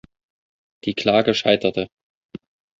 Die 0.85 0.95
Klage 0.95 1.35
scheiterte. 1.35 1.87